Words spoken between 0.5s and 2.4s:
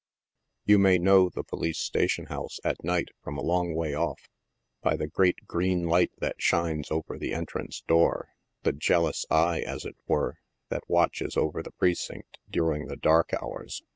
1 ou may know the Police station